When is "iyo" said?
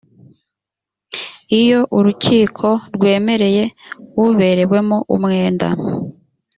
1.59-1.79